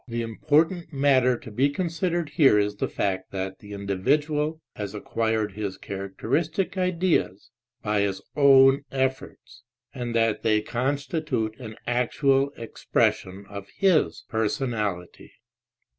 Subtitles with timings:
[0.07, 5.51] the important matter to be considered here is the fact that the individual has acquired
[5.51, 7.51] his characteristic ideas
[7.83, 9.61] by his own efforts,
[9.93, 15.33] and that they constitute an actual expression of his personality.